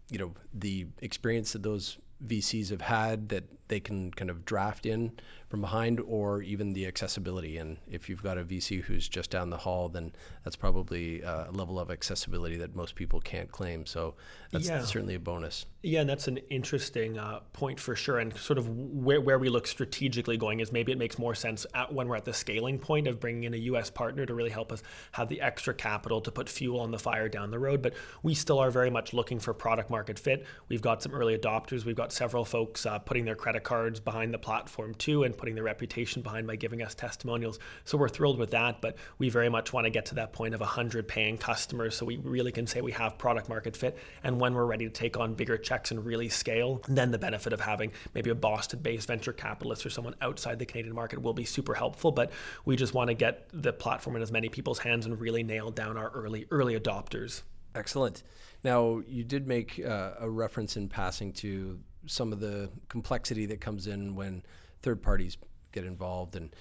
you 0.10 0.18
know, 0.18 0.34
the 0.54 0.88
experience 1.02 1.54
that 1.54 1.64
those 1.64 1.98
VCs 2.26 2.70
have 2.70 2.82
had 2.82 3.30
that 3.30 3.44
they 3.68 3.80
can 3.80 4.12
kind 4.12 4.30
of 4.30 4.46
draft 4.46 4.86
in 4.86 5.12
from 5.48 5.62
behind, 5.62 6.02
or 6.02 6.42
even 6.42 6.74
the 6.74 6.86
accessibility. 6.86 7.58
And 7.58 7.78
if 7.90 8.10
you've 8.10 8.22
got 8.22 8.38
a 8.38 8.44
VC 8.44 8.82
who's 8.82 9.08
just 9.08 9.32
down 9.32 9.50
the 9.50 9.58
hall, 9.58 9.88
then 9.88 10.12
that's 10.44 10.58
probably 10.58 11.22
a 11.22 11.48
level 11.52 11.80
of 11.80 11.90
accessibility 11.90 12.58
that 12.58 12.76
most 12.76 12.96
people 12.96 13.22
can't 13.22 13.50
claim. 13.50 13.86
So 13.86 14.16
that's 14.52 14.68
yeah. 14.68 14.82
certainly 14.82 15.16
a 15.16 15.20
bonus. 15.20 15.66
Yeah, 15.84 16.02
and 16.02 16.10
that's 16.10 16.28
an 16.28 16.38
interesting 16.50 17.18
uh, 17.18 17.40
point 17.54 17.80
for 17.80 17.96
sure. 17.96 18.20
And 18.20 18.36
sort 18.36 18.58
of 18.58 18.68
where, 18.68 19.22
where 19.22 19.40
we 19.40 19.48
look 19.48 19.68
strategically 19.68 20.36
going 20.36 20.60
is 20.60 20.74
maybe 20.74 20.92
it 20.92 20.98
makes 20.98 21.18
more 21.18 21.34
sense 21.34 21.66
at, 21.74 21.94
when 21.94 22.10
we're 22.10 22.18
at 22.18 22.26
the 22.26 22.34
scaling 22.34 22.78
point 22.78 23.08
of 23.08 23.22
bringing 23.22 23.46
in 23.46 23.54
a 23.54 23.58
US 23.58 23.90
partner 23.90 24.26
to 24.26 24.34
really 24.34 24.50
help 24.50 24.74
us 24.74 24.84
have 25.14 25.30
the 25.30 25.40
extra 25.40 25.74
capital 25.74 26.20
to 26.22 26.32
put 26.32 26.50
fuel 26.50 26.82
on 26.82 26.92
the 26.92 27.00
fire 27.00 27.30
down 27.30 27.52
the 27.52 27.60
road. 27.60 27.82
But 27.82 27.94
we 28.22 28.34
still 28.34 28.60
are 28.60 28.70
very 28.70 28.90
much 28.90 29.14
looking 29.14 29.40
for 29.40 29.54
product 29.54 29.90
market 29.90 30.20
fit. 30.20 30.46
We've 30.68 30.82
got 30.82 31.02
some 31.02 31.14
early 31.14 31.38
adopters. 31.38 31.86
We've 31.86 31.96
got 31.96 32.12
several 32.12 32.44
folks 32.44 32.86
uh, 32.86 33.00
putting 33.00 33.24
their 33.24 33.36
credit 33.36 33.57
cards 33.60 34.00
behind 34.00 34.34
the 34.34 34.38
platform 34.38 34.94
too 34.96 35.24
and 35.24 35.38
putting 35.38 35.56
their 35.56 35.64
reputation 35.64 36.22
behind 36.22 36.48
by 36.48 36.56
giving 36.56 36.82
us 36.82 36.96
testimonials. 36.96 37.60
So 37.86 37.98
we're 37.98 38.10
thrilled 38.10 38.38
with 38.38 38.52
that, 38.52 38.82
but 38.82 38.96
we 39.18 39.30
very 39.30 39.50
much 39.50 39.74
want 39.74 39.86
to 39.86 39.90
get 39.90 40.06
to 40.08 40.16
that 40.16 40.34
point 40.34 40.54
of 40.54 40.60
100 40.60 41.08
paying 41.08 41.38
customers 41.38 41.96
so 41.96 42.06
we 42.06 42.18
really 42.18 42.52
can 42.52 42.68
say 42.68 42.82
we 42.82 42.92
have 42.94 43.18
product 43.18 43.50
market 43.50 43.76
fit. 43.76 43.98
And 44.24 44.40
when 44.40 44.54
we're 44.54 44.66
ready 44.66 44.86
to 44.86 44.92
take 44.92 45.18
on 45.18 45.34
bigger 45.34 45.58
checks 45.58 45.92
and 45.92 46.06
really 46.06 46.30
scale, 46.30 46.82
then 46.88 47.12
the 47.12 47.20
benefit 47.20 47.54
of 47.54 47.62
having 47.62 47.92
maybe 48.14 48.30
a 48.30 48.36
Boston 48.36 48.80
based 48.80 49.08
venture 49.08 49.34
capitalist 49.34 49.86
or 49.86 49.90
someone 49.90 50.16
outside 50.22 50.60
the 50.60 50.66
Canadian 50.66 50.96
market 50.96 51.22
will 51.22 51.34
be 51.34 51.46
super 51.46 51.74
helpful. 51.74 52.12
But 52.12 52.32
we 52.66 52.76
just 52.76 52.94
want 52.94 53.10
to 53.10 53.14
get 53.14 53.48
the 53.54 53.74
platform 53.74 54.16
in 54.16 54.22
as 54.22 54.32
many 54.32 54.50
people's 54.50 54.80
hands 54.80 55.06
and 55.06 55.20
really 55.20 55.44
nail 55.44 55.72
down 55.72 55.98
our 55.98 56.10
early 56.10 56.48
early 56.52 56.80
adopters. 56.80 57.42
Excellent. 57.76 58.24
Now, 58.64 59.02
you 59.08 59.24
did 59.24 59.48
make 59.48 59.80
uh, 59.84 60.14
a 60.20 60.30
reference 60.30 60.78
in 60.78 60.90
passing 60.90 61.32
to 61.34 61.80
some 62.08 62.34
of 62.34 62.40
the 62.40 62.70
complexity 62.90 63.46
that 63.46 63.62
comes 63.62 63.88
in 63.88 64.16
when 64.16 64.44
third 64.82 65.02
parties 65.02 65.38
get 65.72 65.86
involved 65.86 66.36
and 66.36 66.56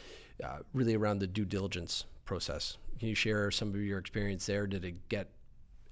uh, 0.44 0.58
really 0.74 0.94
around 0.94 1.18
the 1.18 1.26
due 1.26 1.44
diligence 1.44 2.04
process. 2.24 2.76
Can 2.98 3.08
you 3.08 3.14
share 3.14 3.50
some 3.50 3.68
of 3.68 3.76
your 3.76 3.98
experience 3.98 4.46
there? 4.46 4.66
Did 4.66 4.84
it 4.84 5.08
get 5.08 5.28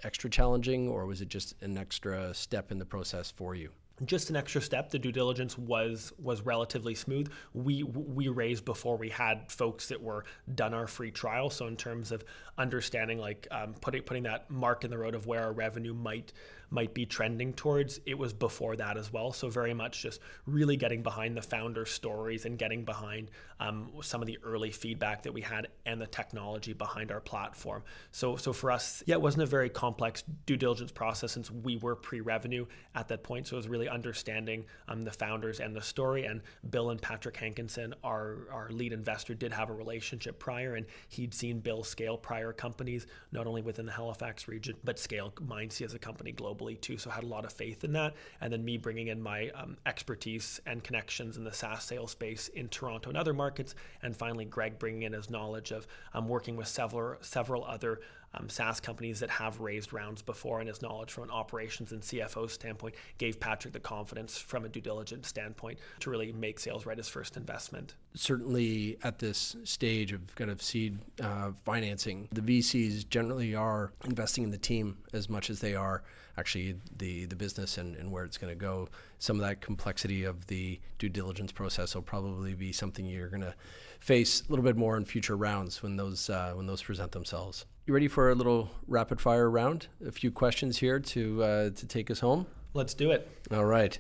extra 0.03 0.29
challenging 0.29 0.89
or 0.89 1.07
was 1.07 1.21
it 1.21 1.29
just 1.29 1.55
an 1.63 1.79
extra 1.79 2.35
step 2.35 2.71
in 2.71 2.79
the 2.79 2.85
process 2.85 3.31
for 3.31 3.55
you? 3.55 3.71
Just 4.05 4.31
an 4.31 4.37
extra 4.37 4.61
step. 4.61 4.91
The 4.91 4.99
due 4.99 5.13
diligence 5.13 5.57
was 5.57 6.13
was 6.19 6.43
relatively 6.43 6.95
smooth. 6.95 7.31
We 7.53 7.83
we 7.83 8.29
raised 8.29 8.65
before 8.65 8.97
we 8.97 9.09
had 9.09 9.51
folks 9.51 9.89
that 9.89 10.03
were 10.03 10.25
done 10.55 10.75
our 10.75 10.87
free 10.87 11.11
trial. 11.11 11.51
So 11.51 11.67
in 11.67 11.77
terms 11.77 12.11
of 12.11 12.25
understanding, 12.59 13.19
like 13.19 13.47
um, 13.51 13.75
putting 13.81 14.03
putting 14.03 14.25
that 14.25 14.51
mark 14.51 14.85
in 14.85 14.91
the 14.91 14.99
road 14.99 15.15
of 15.15 15.27
where 15.27 15.43
our 15.43 15.53
revenue 15.53 15.95
might 15.95 16.33
might 16.71 16.93
be 16.93 17.07
trending 17.07 17.53
towards, 17.53 18.01
it 18.05 18.19
was 18.19 18.33
before 18.33 18.75
that 18.75 18.97
as 18.97 19.13
well. 19.13 19.33
So 19.33 19.49
very 19.49 19.73
much 19.75 20.03
just 20.03 20.21
really 20.45 20.77
getting 20.77 21.05
behind 21.05 21.37
the 21.37 21.43
founder 21.43 21.87
stories 21.87 22.47
and 22.47 22.59
getting 22.59 22.85
behind 22.85 23.31
um, 23.61 23.93
some 24.03 24.21
of 24.21 24.27
the 24.27 24.39
early 24.43 24.73
feedback 24.73 25.23
that 25.23 25.33
we 25.33 25.41
had 25.41 25.69
and 25.87 26.01
the 26.01 26.07
technology 26.07 26.73
behind 26.73 27.13
our 27.13 27.21
platform. 27.21 27.85
So 28.11 28.37
so 28.37 28.53
for 28.53 28.73
us, 28.73 29.05
yeah, 29.07 29.15
it 29.15 29.23
wasn't 29.23 29.45
a 29.45 29.47
very 29.47 29.71
complex 29.71 30.25
due 30.47 30.57
diligence 30.57 30.91
process 30.91 31.33
since 31.33 31.51
we 31.51 31.77
were 31.77 31.95
pre-revenue 31.95 32.67
at 32.95 33.09
that 33.09 33.23
point. 33.23 33.47
So 33.47 33.55
it 33.55 33.59
was 33.59 33.69
really 33.69 33.84
understanding 33.89 34.65
um, 34.89 35.03
the 35.03 35.11
founders 35.11 35.61
and 35.61 35.75
the 35.75 35.83
story. 35.83 36.25
And 36.25 36.41
Bill 36.71 36.91
and 36.91 37.01
Patrick 37.01 37.37
Hankinson, 37.37 37.95
our 38.03 38.47
our 38.51 38.69
lead 38.71 38.93
investor, 38.93 39.35
did 39.35 39.53
have 39.53 39.71
a 39.71 39.73
relationship 39.73 40.39
prior, 40.39 40.75
and 40.75 40.87
he'd 41.09 41.35
seen 41.35 41.61
Bill 41.61 41.85
scale 41.85 42.17
prior 42.17 42.53
companies, 42.53 43.07
not 43.33 43.47
only 43.47 43.63
within 43.63 43.87
the 43.87 43.93
Halifax 43.93 44.49
region, 44.49 44.77
but 44.85 44.99
scale 44.99 45.33
Mindsea 45.47 45.85
as 45.85 45.95
a 45.95 45.99
company 45.99 46.33
globally 46.33 46.81
too. 46.81 46.99
So 46.99 47.11
had 47.11 47.25
a 47.25 47.29
lot 47.29 47.45
of 47.45 47.53
faith 47.53 47.85
in 47.85 47.93
that. 47.93 48.15
And 48.41 48.53
then 48.53 48.65
me 48.65 48.77
bringing 48.77 49.09
in 49.09 49.21
my 49.21 49.51
um, 49.51 49.77
expertise 49.87 50.61
and 50.67 50.83
connections 50.83 51.37
in 51.37 51.45
the 51.45 51.53
SaaS 51.53 51.85
sales 51.85 52.11
space 52.13 52.49
in 52.49 52.69
Toronto 52.69 53.09
and 53.09 53.19
other 53.19 53.33
markets, 53.33 53.75
and 54.03 54.17
finally 54.17 54.45
Greg 54.45 54.79
bringing 54.79 55.03
in 55.03 55.13
his 55.13 55.31
knowledge 55.31 55.71
of 55.71 55.87
um, 56.13 56.29
working 56.29 56.57
with 56.57 56.69
several 56.69 57.17
several 57.21 57.65
other 57.65 58.01
um, 58.35 58.49
SaaS 58.49 58.81
companies 58.81 59.21
that 59.21 59.31
have 59.31 59.61
raised 59.61 59.93
rounds 59.93 60.23
before, 60.23 60.61
and 60.61 60.69
his 60.69 60.83
knowledge 60.83 61.13
from 61.13 61.25
an 61.25 61.31
operations 61.31 61.93
and 61.93 62.03
CFO 62.03 62.51
standpoint 62.51 62.95
gave 63.19 63.41
Patrick 63.41 63.73
the 63.73 63.81
confidence 63.81 64.39
from 64.39 64.65
a 64.65 64.69
due 64.69 64.81
diligence 64.81 65.29
standpoint 65.29 65.79
to 66.01 66.11
really 66.11 66.33
make 66.33 66.61
SalesRight 66.61 66.97
his 66.97 67.09
first 67.09 67.37
investment. 67.37 67.95
Certainly, 68.15 68.99
at 69.03 69.19
this 69.19 69.57
stage 69.65 70.13
of 70.13 70.35
kind 70.35 70.51
of 70.51 70.63
seed 70.63 70.99
uh, 71.23 71.53
financing, 71.65 72.29
the 72.33 72.41
VCs 72.41 73.09
generally 73.09 73.55
are 73.55 73.93
investing 74.05 74.45
in 74.45 74.51
the 74.51 74.59
team 74.59 74.99
as 75.13 75.29
much 75.29 75.51
as 75.51 75.61
they 75.61 75.75
are 75.75 76.03
actually 76.37 76.75
the 76.97 77.27
the 77.27 77.37
business 77.37 77.79
and, 77.79 77.97
and 77.97 78.11
where 78.11 78.25
it's 78.25 78.39
going 78.39 78.53
to 78.53 78.59
go. 78.59 78.89
Some 79.19 79.37
of 79.37 79.43
that 79.43 79.61
complexity 79.61 80.25
of 80.25 80.47
the 80.47 80.81
due 80.99 81.09
diligence 81.09 81.53
process 81.53 81.95
will 81.95 82.03
probably 82.03 82.55
be 82.55 82.73
something 82.73 83.07
you're 83.07 83.29
going 83.29 83.43
to 83.43 83.55
face 84.01 84.43
a 84.47 84.51
little 84.51 84.65
bit 84.65 84.77
more 84.77 84.97
in 84.97 85.05
future 85.05 85.37
rounds 85.37 85.83
when 85.83 85.97
those 85.97 86.29
uh, 86.29 86.53
when 86.55 86.67
those 86.67 86.83
present 86.83 87.13
themselves. 87.13 87.67
You 87.87 87.93
ready 87.93 88.09
for 88.09 88.31
a 88.31 88.35
little 88.35 88.71
rapid 88.89 89.21
fire 89.21 89.51
round? 89.51 89.89
A 90.07 90.11
few 90.11 90.31
questions 90.31 90.79
here 90.79 90.99
to 90.99 91.43
uh, 91.43 91.71
to 91.71 91.87
take 91.87 92.11
us 92.11 92.21
home. 92.21 92.47
Let's 92.73 92.95
do 92.95 93.11
it. 93.11 93.29
All 93.53 93.67
right. 93.67 93.99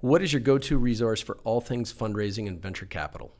What 0.00 0.20
is 0.20 0.32
your 0.32 0.40
go-to 0.40 0.78
resource 0.78 1.20
for 1.20 1.38
all 1.44 1.60
things 1.60 1.92
fundraising 1.92 2.48
and 2.48 2.60
venture 2.60 2.86
capital? 2.86 3.32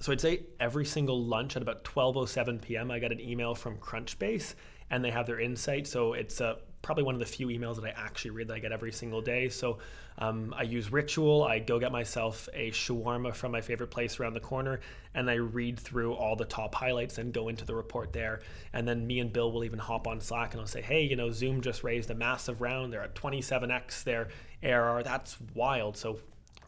So 0.00 0.12
I'd 0.12 0.20
say 0.20 0.42
every 0.60 0.84
single 0.84 1.24
lunch 1.24 1.56
at 1.56 1.62
about 1.62 1.82
12:07 1.82 2.60
p.m. 2.60 2.90
I 2.90 2.98
got 2.98 3.10
an 3.10 3.20
email 3.20 3.54
from 3.54 3.78
Crunchbase, 3.78 4.54
and 4.90 5.02
they 5.02 5.10
have 5.10 5.26
their 5.26 5.40
insight. 5.40 5.86
So 5.86 6.12
it's 6.12 6.42
a 6.42 6.58
probably 6.82 7.04
one 7.04 7.14
of 7.14 7.20
the 7.20 7.26
few 7.26 7.46
emails 7.46 7.76
that 7.76 7.84
I 7.84 7.90
actually 7.90 8.32
read 8.32 8.48
that 8.48 8.54
I 8.54 8.58
get 8.58 8.72
every 8.72 8.92
single 8.92 9.22
day. 9.22 9.48
So 9.48 9.78
um, 10.18 10.52
I 10.56 10.62
use 10.62 10.92
Ritual. 10.92 11.44
I 11.44 11.60
go 11.60 11.78
get 11.78 11.92
myself 11.92 12.48
a 12.52 12.70
shawarma 12.72 13.34
from 13.34 13.52
my 13.52 13.60
favorite 13.60 13.90
place 13.90 14.18
around 14.18 14.34
the 14.34 14.40
corner, 14.40 14.80
and 15.14 15.30
I 15.30 15.34
read 15.34 15.78
through 15.78 16.14
all 16.14 16.36
the 16.36 16.44
top 16.44 16.74
highlights 16.74 17.18
and 17.18 17.32
go 17.32 17.48
into 17.48 17.64
the 17.64 17.74
report 17.74 18.12
there. 18.12 18.40
And 18.72 18.86
then 18.86 19.06
me 19.06 19.20
and 19.20 19.32
Bill 19.32 19.50
will 19.52 19.64
even 19.64 19.78
hop 19.78 20.06
on 20.06 20.20
Slack 20.20 20.52
and 20.52 20.60
I'll 20.60 20.66
say, 20.66 20.82
hey, 20.82 21.02
you 21.02 21.16
know, 21.16 21.30
Zoom 21.30 21.60
just 21.60 21.84
raised 21.84 22.10
a 22.10 22.14
massive 22.14 22.60
round. 22.60 22.92
They're 22.92 23.02
at 23.02 23.14
27x 23.14 24.02
their 24.04 24.28
ARR. 24.62 25.02
That's 25.04 25.38
wild. 25.54 25.96
So 25.96 26.18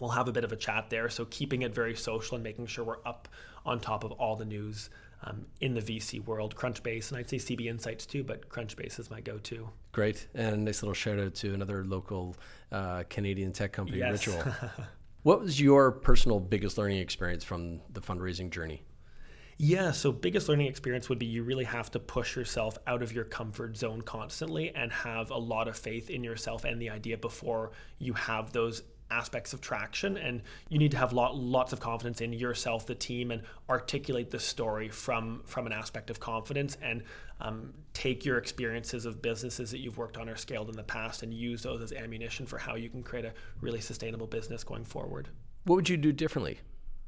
we'll 0.00 0.11
have 0.11 0.28
a 0.28 0.33
bit 0.33 0.44
of 0.44 0.52
a 0.52 0.56
chat 0.56 0.90
there. 0.90 1.09
So 1.09 1.25
keeping 1.26 1.62
it 1.62 1.75
very 1.75 1.94
social 1.94 2.37
and 2.37 2.44
making 2.44 2.66
sure 2.66 2.85
we're 2.85 2.99
up 3.04 3.28
on 3.66 3.80
top 3.80 4.04
of 4.04 4.12
all 4.12 4.37
the 4.37 4.44
news 4.44 4.90
um, 5.25 5.47
in 5.61 5.75
the 5.75 5.81
VC 5.81 6.25
world, 6.25 6.54
Crunchbase, 6.54 7.11
and 7.11 7.19
I'd 7.19 7.28
say 7.28 7.38
CB 7.38 7.66
Insights 7.66 8.07
too, 8.07 8.23
but 8.23 8.49
Crunchbase 8.49 8.99
is 8.99 9.11
my 9.11 9.21
go-to. 9.21 9.69
Great, 9.93 10.28
and 10.35 10.54
a 10.54 10.57
nice 10.57 10.83
little 10.83 10.95
shout 10.95 11.19
out 11.19 11.35
to 11.37 11.54
another 11.54 11.85
local 11.85 12.37
uh, 12.73 13.04
Canadian 13.09 13.52
tech 13.52 13.73
company, 13.73 13.99
yes. 13.99 14.26
Ritual. 14.26 14.52
what 15.23 15.40
was 15.40 15.61
your 15.61 15.93
personal 15.93 16.40
biggest 16.40 16.78
learning 16.78 16.99
experience 16.99 17.45
from 17.45 17.81
the 17.93 18.00
fundraising 18.00 18.50
journey? 18.50 18.83
Yeah, 19.57 19.93
so 19.93 20.11
biggest 20.11 20.49
learning 20.49 20.66
experience 20.66 21.09
would 21.09 21.21
be 21.21 21.26
you 21.26 21.45
really 21.45 21.64
have 21.64 21.90
to 21.93 22.00
push 22.00 22.35
yourself 22.35 22.76
out 22.88 23.02
of 23.02 23.12
your 23.12 23.25
comfort 23.25 23.76
zone 23.76 24.02
constantly 24.02 24.75
and 24.75 24.90
have 24.90 25.31
a 25.31 25.38
lot 25.38 25.69
of 25.69 25.76
faith 25.76 26.11
in 26.11 26.25
yourself 26.25 26.64
and 26.64 26.83
the 26.83 26.90
idea 26.90 27.16
before 27.16 27.71
you 27.99 28.14
have 28.14 28.52
those 28.52 28.83
aspects 29.11 29.52
of 29.52 29.61
traction 29.61 30.16
and 30.16 30.42
you 30.68 30.78
need 30.78 30.90
to 30.90 30.96
have 30.96 31.12
lot, 31.12 31.37
lots 31.37 31.73
of 31.73 31.80
confidence 31.80 32.20
in 32.20 32.32
yourself 32.32 32.87
the 32.87 32.94
team 32.94 33.30
and 33.30 33.42
articulate 33.68 34.30
the 34.30 34.38
story 34.38 34.88
from 34.88 35.42
from 35.44 35.66
an 35.66 35.73
aspect 35.73 36.11
of 36.11 36.18
confidence 36.20 36.76
and 36.82 37.02
um, 37.40 37.73
take 37.92 38.25
your 38.25 38.38
experiences 38.38 39.04
of 39.04 39.20
businesses 39.20 39.70
that 39.70 39.78
you've 39.78 39.99
worked 39.99 40.16
on 40.16 40.28
or 40.28 40.37
scaled 40.37 40.68
in 40.68 40.76
the 40.76 40.82
past 40.82 41.23
and 41.23 41.34
use 41.34 41.62
those 41.62 41.82
as 41.82 41.92
ammunition 41.92 42.46
for 42.46 42.58
how 42.58 42.75
you 42.75 42.88
can 42.88 43.02
create 43.02 43.25
a 43.25 43.32
really 43.61 43.80
sustainable 43.80 44.26
business 44.26 44.64
going 44.64 44.84
forward. 44.84 45.28
What 45.64 45.76
would 45.76 45.88
you 45.88 45.96
do 45.96 46.12
differently 46.12 46.61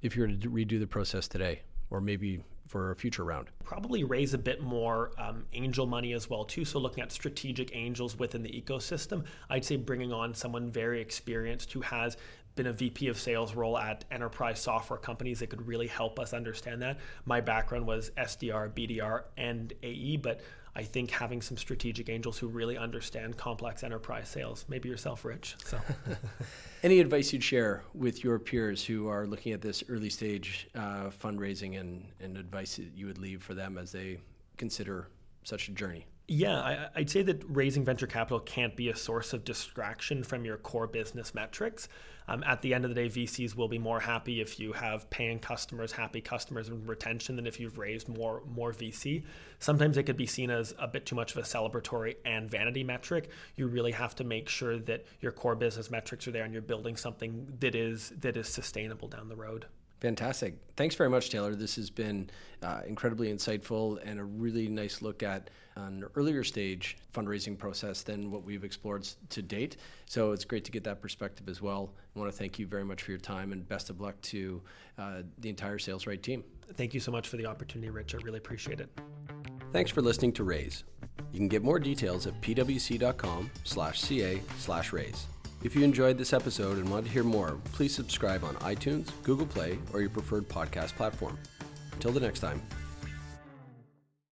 if 0.03 0.17
you 0.17 0.23
were 0.23 0.29
to 0.29 0.51
redo 0.51 0.79
the 0.79 0.87
process 0.87 1.29
today? 1.29 1.63
Or 1.91 2.01
maybe 2.01 2.43
for 2.67 2.91
a 2.91 2.97
future 2.97 3.25
round? 3.25 3.49
Probably 3.65 4.05
raise 4.05 4.35
a 4.35 4.39
bit 4.39 4.63
more 4.63 5.13
um, 5.19 5.47
angel 5.53 5.87
money 5.87 6.13
as 6.13 6.29
well 6.29 6.45
too. 6.45 6.65
So 6.65 6.79
looking 6.79 7.03
at 7.03 7.13
strategic 7.13 7.75
angels 7.75 8.19
within 8.19 8.43
the 8.43 8.51
ecosystem, 8.51 9.25
I'd 9.51 9.65
say 9.65 9.77
bringing 9.77 10.13
on 10.13 10.35
someone 10.35 10.71
very 10.71 11.01
experienced 11.01 11.73
who 11.73 11.81
has 11.81 12.17
been 12.57 12.67
a 12.67 12.73
VP 12.73 13.09
of 13.09 13.19
sales 13.19 13.55
role 13.55 13.79
at 13.79 14.05
enterprise 14.11 14.59
software 14.59 14.99
companies 14.99 15.39
that 15.41 15.51
could 15.51 15.67
really 15.67 15.87
help 15.87 16.19
us 16.19 16.33
understand 16.33 16.83
that. 16.83 16.99
My 17.25 17.41
background 17.41 17.87
was 17.87 18.11
SDR, 18.17 18.73
BDR, 18.73 19.25
and 19.37 19.73
AE, 19.83 20.17
but 20.17 20.41
I 20.75 20.83
think 20.83 21.11
having 21.11 21.41
some 21.41 21.57
strategic 21.57 22.11
angels 22.11 22.37
who 22.39 22.49
really 22.49 22.77
understand 22.77 23.37
complex 23.37 23.83
enterprise 23.83 24.29
sales, 24.29 24.67
maybe 24.69 24.89
yourself, 24.89 25.25
Rich. 25.25 25.57
So, 25.65 25.79
any 26.83 27.01
advice 27.01 27.33
you'd 27.33 27.45
share 27.45 27.83
with 27.95 28.23
your 28.23 28.39
peers 28.39 28.85
who 28.85 29.09
are 29.09 29.27
looking 29.27 29.53
at 29.53 29.63
this 29.63 29.83
early 29.89 30.11
stage 30.11 30.69
uh, 30.75 31.09
fundraising 31.09 31.81
and, 31.81 32.07
and 32.21 32.37
advice 32.37 32.77
that 32.77 32.93
you 32.95 33.07
would 33.07 33.19
leave 33.19 33.43
for 33.43 33.55
them 33.55 33.79
as 33.79 33.93
they 33.93 34.19
consider 34.59 35.09
such 35.45 35.69
a 35.69 35.73
journey? 35.73 36.07
Yeah, 36.29 36.89
I, 36.95 36.99
would 36.99 37.11
say 37.11 37.23
that 37.23 37.45
raising 37.47 37.85
venture 37.85 38.09
capital 38.09 38.41
can't 38.41 38.75
be 38.75 38.89
a 38.89 38.97
source 38.97 39.33
of 39.33 39.45
distraction 39.45 40.25
from 40.25 40.45
your 40.45 40.57
core 40.57 40.89
business 40.89 41.35
metrics. 41.35 41.89
Um, 42.27 42.43
at 42.43 42.63
the 42.63 42.75
end 42.75 42.85
of 42.85 42.93
the 42.93 42.97
day, 42.97 43.09
VCs 43.09 43.55
will 43.55 43.69
be 43.69 43.79
more 43.79 44.01
happy 44.01 44.41
if 44.41 44.59
you 44.59 44.73
have 44.73 45.09
paying 45.09 45.39
customers, 45.39 45.93
happy 45.93 46.21
customers, 46.21 46.69
and 46.69 46.89
retention 46.89 47.37
than 47.37 47.47
if 47.47 47.61
you've 47.61 47.79
raised 47.79 48.09
more 48.09 48.43
more 48.45 48.73
VC. 48.73 49.23
Sometimes 49.61 49.97
it 49.97 50.03
could 50.03 50.17
be 50.17 50.27
seen 50.27 50.51
as 50.51 50.75
a 50.81 50.89
bit 50.89 51.07
too 51.07 51.15
much 51.15 51.31
of 51.31 51.39
a 51.39 51.43
celebratory 51.43 52.17
and 52.25 52.51
vanity 52.51 52.83
metric. 52.83 53.31
You 53.55 53.69
really 53.69 53.93
have 53.93 54.17
to 54.17 54.25
make 54.25 54.49
sure 54.49 54.81
that 54.81 55.07
your 55.21 55.31
core 55.31 55.55
business 55.55 55.93
metrics 55.93 56.27
are 56.27 56.33
there 56.33 56.43
and 56.43 56.53
you're 56.53 56.61
building 56.63 56.97
something 56.97 57.47
that 57.61 57.77
is 57.77 58.13
that 58.19 58.37
is 58.37 58.49
sustainable 58.49 59.07
down 59.07 59.29
the 59.29 59.37
road. 59.37 59.67
Fantastic. 60.01 60.59
Thanks 60.77 60.95
very 60.95 61.09
much, 61.09 61.31
Taylor. 61.31 61.55
This 61.55 61.77
has 61.77 61.89
been 61.89 62.29
uh, 62.63 62.81
incredibly 62.87 63.33
insightful 63.33 63.99
and 64.05 64.21
a 64.21 64.25
really 64.25 64.69
nice 64.69 65.01
look 65.01 65.23
at 65.23 65.49
an 65.77 66.05
earlier 66.15 66.45
stage 66.45 66.97
fundraising 67.15 67.57
process 67.57 68.03
than 68.03 68.31
what 68.31 68.45
we've 68.45 68.65
explored 68.65 69.09
to 69.31 69.43
date. 69.43 69.77
So 70.07 70.33
it's 70.33 70.45
great 70.45 70.65
to 70.65 70.73
get 70.73 70.85
that 70.85 71.01
perspective 71.01 71.49
as 71.49 71.63
well. 71.63 71.93
I 72.15 72.19
want 72.19 72.31
to 72.31 72.37
thank 72.37 72.59
you 72.59 72.67
very 72.67 72.85
much 72.85 73.03
for 73.03 73.11
your 73.11 73.21
time 73.21 73.53
and 73.53 73.67
best 73.67 73.91
of 73.91 74.01
luck 74.01 74.21
to 74.23 74.63
uh, 74.99 75.23
the 75.39 75.49
entire 75.49 75.79
SalesRight 75.79 76.23
team. 76.23 76.45
Thank 76.75 76.95
you 76.95 77.01
so 77.01 77.13
much 77.13 77.29
for 77.29 77.37
the 77.37 77.47
opportunity, 77.47 77.91
Rich. 77.91 78.15
I 78.15 78.19
really 78.19 78.39
appreciate 78.39 78.81
it. 78.81 78.89
Thanks 79.73 79.91
for 79.91 80.03
listening 80.03 80.33
to 80.35 80.45
Raise. 80.45 80.85
You 81.33 81.39
can 81.39 81.49
get 81.49 81.63
more 81.63 81.79
details 81.79 82.27
at 82.27 82.41
pwc.com 82.41 83.51
slash 83.65 84.03
ca 84.03 84.41
slash 84.59 84.93
raise. 84.93 85.27
If 85.67 85.75
you 85.75 85.83
enjoyed 85.83 86.17
this 86.17 86.33
episode 86.33 86.79
and 86.79 86.89
want 86.89 87.07
to 87.07 87.13
hear 87.13 87.25
more, 87.25 87.59
please 87.73 87.93
subscribe 87.93 88.45
on 88.45 88.55
iTunes, 88.59 89.11
Google 89.25 89.47
Play, 89.47 89.81
or 89.93 90.01
your 90.01 90.11
preferred 90.11 90.49
podcast 90.49 90.95
platform. 90.95 91.37
Until 91.93 92.13
the 92.13 92.21
next 92.21 92.39
time. 92.39 92.63